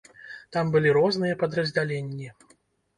Там 0.57 0.71
былі 0.77 0.95
розныя 0.99 1.37
падраздзяленні. 1.45 2.37